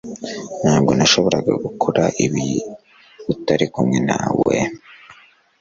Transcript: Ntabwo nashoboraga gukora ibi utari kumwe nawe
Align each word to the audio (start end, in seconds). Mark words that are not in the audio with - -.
Ntabwo 0.61 0.91
nashoboraga 0.97 1.53
gukora 1.65 2.03
ibi 2.25 2.47
utari 3.33 3.65
kumwe 3.73 3.97
nawe 4.09 4.55